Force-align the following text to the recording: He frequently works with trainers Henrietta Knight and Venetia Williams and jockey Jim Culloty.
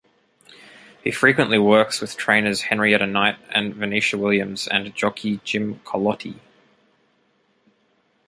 He 1.03 1.11
frequently 1.11 1.59
works 1.59 2.01
with 2.01 2.17
trainers 2.17 2.59
Henrietta 2.63 3.05
Knight 3.05 3.37
and 3.51 3.75
Venetia 3.75 4.17
Williams 4.17 4.67
and 4.67 4.95
jockey 4.95 5.39
Jim 5.43 5.75
Culloty. 5.81 6.39